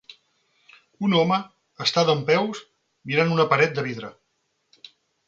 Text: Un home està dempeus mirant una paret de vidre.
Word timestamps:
Un 1.07 1.11
home 1.19 1.37
està 1.85 2.03
dempeus 2.07 2.63
mirant 3.13 3.35
una 3.37 3.47
paret 3.53 3.77
de 3.77 3.85
vidre. 3.89 4.11